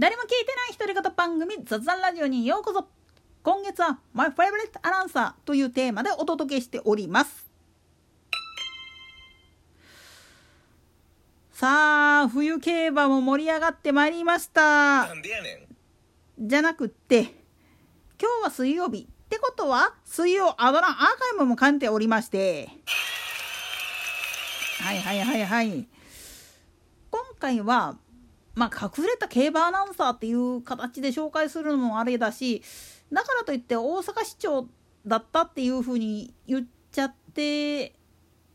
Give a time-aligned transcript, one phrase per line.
[0.00, 2.88] 誰も聞いてない独り言番組雑談ラジオにようこそ。
[3.42, 7.50] 今月は My Favorite Announcer というテーマでお届けしております。
[11.52, 15.06] さあ冬競馬も盛り上がってまいりました。
[16.38, 17.20] じゃなくって
[18.18, 19.00] 今日は水曜日。
[19.02, 22.70] ってことは水曜アドランアーカイブも兼ねておりまして。
[24.80, 25.86] はいはいはいはい。
[27.10, 27.98] 今回は
[28.54, 32.62] まあ隠れた競馬アナウンサーっていう形で紹介するのもあれだし
[33.12, 34.66] だからといって大阪市長
[35.06, 37.94] だったっていうふうに言っちゃって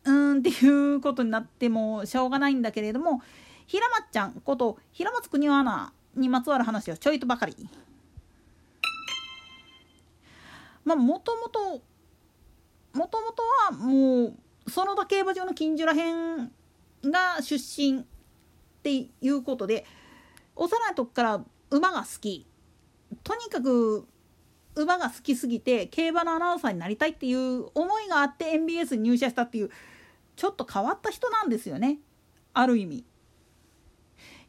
[0.03, 3.21] うんっていうことになってもしょうがないんだけれども
[3.65, 7.55] 平松ちゃんこと平松邦夫アナにまつわる話をちょいとばかり。
[10.83, 11.81] まあもともと
[12.93, 14.33] もともとはもう
[14.69, 16.51] 園田競馬場の近所らへん
[17.03, 18.05] が出身
[18.85, 19.83] っていうことで
[20.55, 22.45] 幼い時から馬が好き
[23.23, 24.07] とにかく
[24.75, 29.71] 馬が好きすぎて競馬のアナウンサーになりたいっていう思いがあって MBS に入社したっていう
[30.35, 31.97] ちょっと変わった人なんですよね
[32.53, 33.05] ある意味。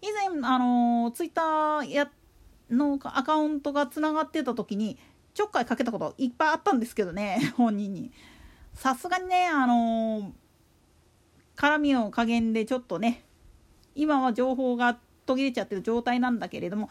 [0.02, 2.10] 以前あのツイッターや
[2.70, 4.98] のアカウントがつながってた時に
[5.32, 8.12] ちょっかいかけたこといっぱいあったんですけどね 本人に。
[8.74, 10.34] さすがにねあの
[11.56, 13.25] 絡みの加減でちょっとね
[13.96, 16.88] 今は情報が途切れちゃってる状態なんだけれども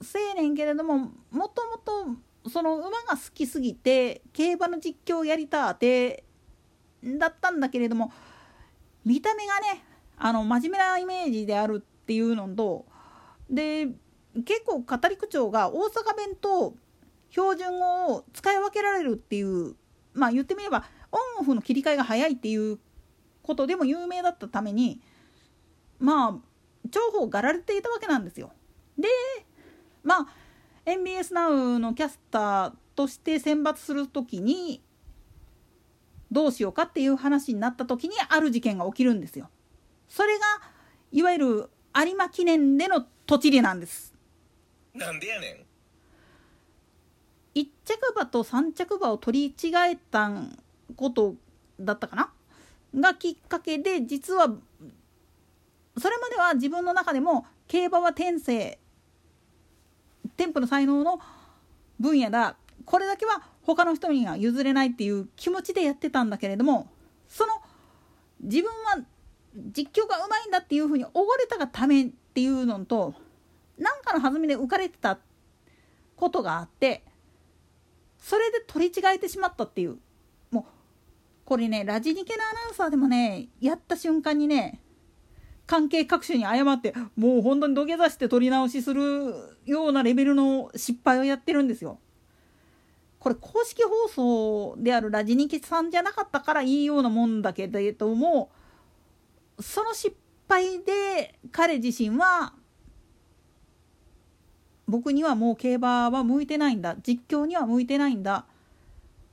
[0.00, 6.24] せえねんけれどももともとその馬が好きすぎて競馬の実況をやりたて
[7.02, 8.12] だったんだけれども
[9.04, 9.82] 見た目がね
[10.16, 12.86] あの真面目なイメージであるっていうのと
[13.50, 13.88] で
[14.44, 16.74] 結構語り口調が大阪弁と
[17.30, 19.74] 標準語を使い分けられるっていう
[20.14, 22.78] まあ言ってみればオンオフの切り替えが早いっていう
[23.42, 25.00] ことでも有名だったために
[25.98, 26.30] まあ
[26.84, 28.52] 重宝がられていたわけなんですよ。
[28.98, 29.08] で
[30.02, 30.26] まあ
[30.84, 34.82] MBS NOW のキャスターとして選抜する時に
[36.30, 39.50] どうしようかっていう話になった時にある事件が起きるんですよ。
[40.08, 40.44] それが
[41.12, 44.14] いわゆる有馬記念での土地利なんです。
[44.94, 45.66] なんでやね
[47.54, 50.30] ん1着馬と3着馬を取り違えた
[50.94, 51.34] こと
[51.80, 52.32] だったかな？
[52.94, 54.54] がきっかけで実は
[55.98, 58.78] それまでは自分の中でも競馬は天性
[60.36, 61.20] 天賦の才能の
[61.98, 62.56] 分野だ。
[62.84, 66.88] これだけは他の人には譲れないっていう気持ちでやってたんだけれども
[67.28, 67.54] その
[68.40, 69.04] 自分は
[69.74, 73.14] 実況がうまいんだっていうふうにおごれたがためっていうのと
[73.78, 75.18] 何かの弾みで浮かれてた
[76.16, 77.02] ことがあって
[78.18, 79.98] それで取り違えてしまったっていう。
[80.50, 80.64] もう
[81.44, 84.80] これねラジニケのアナウンサーでもねやった瞬間にね
[85.66, 91.98] 関係各種に謝ってもう本当に土下座して取り直しするようなレベルの失敗をやってるんですよ。
[93.18, 98.50] これ公式放送であるラジニケさんじゃなかったからいいようなもんだけれども
[99.58, 100.14] その失
[100.48, 102.52] 敗で彼自身は
[104.86, 108.46] 僕にはもう競馬は向いてないんだ実況には向いてないんだ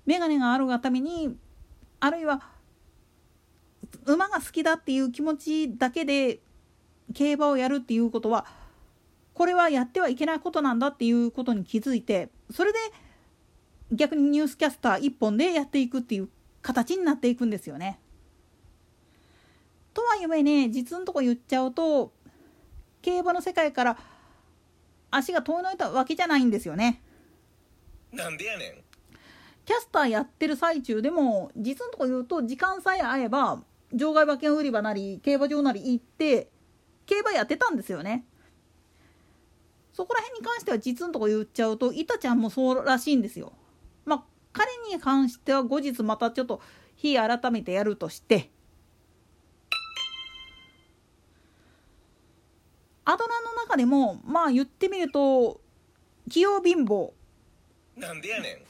[0.07, 1.37] 眼鏡があるがために
[1.99, 2.41] あるいは
[4.05, 6.39] 馬が好きだっていう気持ちだけで
[7.13, 8.45] 競馬をやるっていうことは
[9.33, 12.79] これはやってはいけないことなんだっていうことに気づいてそれで
[13.91, 16.29] 逆にニュースキャスター一本でやっていくっていう
[16.61, 17.99] 形になっていくんですよね。
[19.93, 22.11] とはいえね実のとこ言っちゃうと
[23.01, 23.97] 競馬の世界から
[25.11, 27.01] 足が遠のいたわけじゃないんですよね。
[28.11, 28.83] なんでやねん
[29.65, 33.61] キャスターやってる最中でも実のとこ言うと時間さえ合えば
[33.93, 36.49] 場外馬券売り場なり競馬場なり行って
[37.05, 38.25] 競馬やってたんですよね。
[39.93, 43.53] そこら辺に関しては実のとこ言っちゃうとイタちゃんもそうらしいんですよ。
[44.05, 46.61] まあ彼に関しては後日またちょっと
[46.95, 48.49] 日改めてやるとして
[53.05, 55.61] アドラの中でもまあ言ってみると
[56.29, 57.11] 器用貧乏っ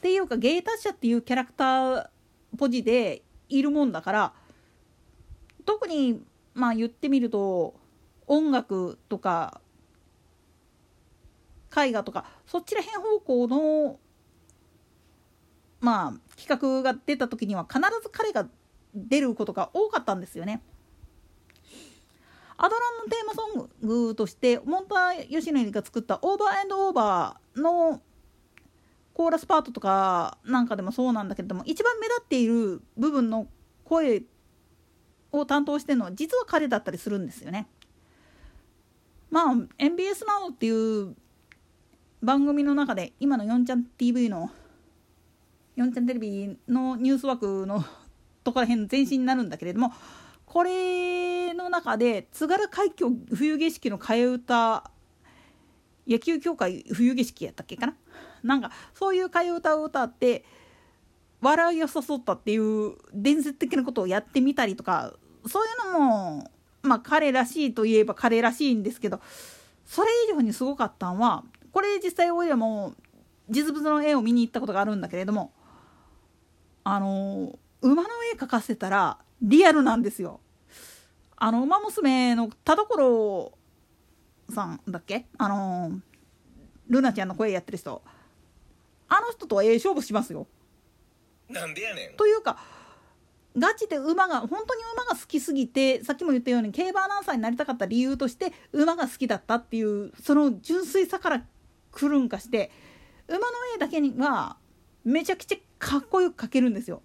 [0.01, 2.07] ていうか芸達者っていうキャラクター
[2.57, 4.33] ポジでいるもんだから
[5.65, 6.21] 特に
[6.53, 7.75] まあ言ってみると
[8.27, 9.61] 音楽とか
[11.75, 13.99] 絵画とかそちら辺方向の
[15.79, 18.47] まあ企画が出た時には必ず彼が
[18.93, 20.61] 出ることが多かったんですよね。
[22.55, 28.01] アドランのテーマソングとしてモンタヨシノリが作った「オーバーエンドオーバー」の
[29.13, 33.47] コーラスパートとかなんかでもそうなんだけれども一番目立っている部分の
[33.83, 34.23] 声
[35.33, 37.67] を担当してるのは実は彼だったりするんですよね。
[39.29, 41.15] まあ MBS などっていう
[42.21, 44.51] 番組の中で今の4ちゃん TV の
[45.75, 47.83] 4ちゃんテレビのニュース枠の
[48.45, 49.91] ところら辺前身になるんだけれども
[50.45, 54.91] これの中で津軽海峡冬景色の替え歌
[56.05, 57.95] 野球協会冬景色やったっけかな？
[58.43, 60.45] なんかそういう替え歌を歌って
[61.41, 65.13] 笑いを誘ったっていう伝説的なことをやってみたりとか
[65.47, 66.51] そういうのも
[66.81, 69.21] まあ彼らしいといえば彼らしいんですけど
[69.85, 72.93] それ以上にすごかったんはこれ実際おいらも
[73.49, 75.51] 実物の絵を見に行ったことがあるんだけれども
[76.83, 80.39] あの馬の絵描かせたらリアルなんですよ。
[81.35, 83.51] あの馬娘の田所
[84.53, 85.25] さんだっけ？
[85.37, 85.91] あの
[86.87, 88.01] ルナちゃんの声やってる人
[89.09, 90.47] あの人とはええ勝負しますよ。
[91.49, 92.57] なんでやねんというか
[93.57, 101.45] ガチで馬が本当に馬が好きすぎてさっきも言ったように競馬アナウンサーになりたかった理由として馬が好きだったっていうその純粋さから
[101.91, 102.71] くるんかして
[103.27, 103.45] 馬の
[103.75, 104.57] 絵だけには
[105.03, 107.01] めちゃくちゃかっこよく描けるんですよ。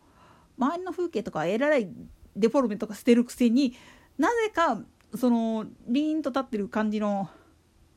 [0.57, 1.89] 周りの風景とかえらい
[2.37, 3.77] デフォルメとかしてるくせに
[4.17, 4.81] なぜか
[5.17, 7.29] そのリーンと立ってる感じの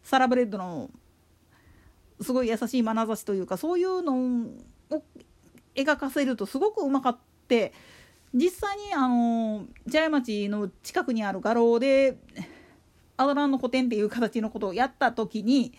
[0.04, 0.90] サラブレッドの
[2.22, 4.48] すごい優しい眼差しというかそういうの
[4.90, 5.04] を
[5.76, 7.74] 描かせるとすごくうまかって
[8.34, 12.18] 実際にあの茶屋町の近くにある画廊で
[13.18, 15.74] アドランの古典っていう形のことをやった時に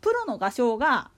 [0.00, 1.10] プロの画商が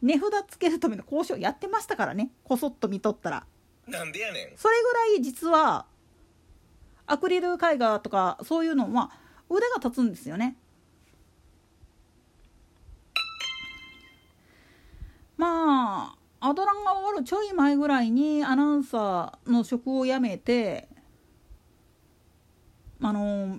[0.00, 2.30] 値札つけるための交渉やってましたからね。
[2.42, 3.46] こそっと見とったら。
[3.86, 4.52] なんでやねん。
[4.56, 5.86] それぐらい実は
[7.06, 9.12] アクリル絵画とかそういうのは
[9.50, 10.56] 腕が立つんですよね
[16.52, 20.86] アドランが終わるちょい前ぐらいにアナウンサーの職を辞めて
[23.00, 23.56] あの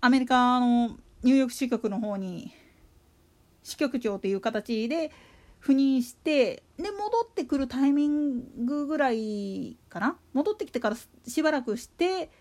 [0.00, 2.52] アメリカのニューヨーク支局の方に
[3.62, 5.12] 支局長という形で
[5.62, 10.16] 赴任してで戻ってくるタイミングぐらいかな？
[10.32, 12.32] 戻ってきてからしばらくして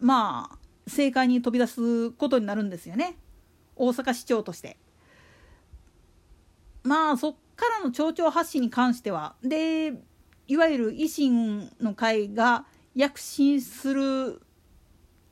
[0.00, 3.16] まあ政界に飛び出すことになるんですよね
[3.76, 4.78] 大阪市長として。
[6.82, 9.92] まあそっからの町長発信に関してはで
[10.48, 12.64] いわゆる維新の会が
[12.94, 14.40] 躍進する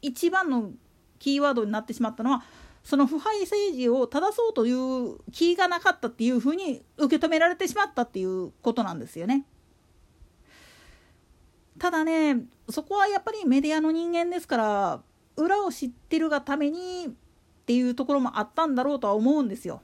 [0.02, 0.72] 一番の
[1.18, 2.44] キーワードになってしまったのは
[2.84, 9.44] その腐敗政治を正そうという気がなかったっていうふうに受け止められてしまったっていうことなんですよね。
[11.78, 15.02] ただねそこはやっぱりメディアの人間ですから
[15.36, 17.10] 裏を知ってるがためにっ
[17.66, 19.82] ていうところもあったんだろうとは思うんですよ。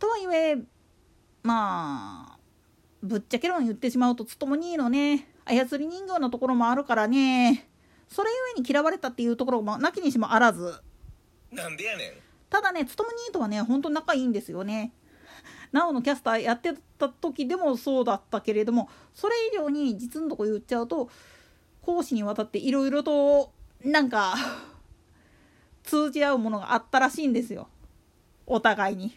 [0.00, 0.56] とはいえ
[1.44, 2.38] まあ
[3.02, 5.28] ぶっちゃけ論言ってしまうとつともにのね。
[5.44, 7.68] 操り人形のところもあるからね。
[8.08, 10.74] それゆえに嫌われたっていうところもなきにしもあらず。
[11.52, 12.12] なんでやねん。
[12.48, 14.92] ただねつともにとはねほんと仲いいんですよね。
[15.72, 21.08] なおのキャスターやってた時でもそうだったけれどもそれ以上に実のとこ言っちゃうと
[21.82, 23.52] 講師にわたっていろいろと
[23.84, 24.34] なんか
[25.84, 27.68] 通じ合うものがあったらしいんですよ。
[28.46, 29.16] お互いに。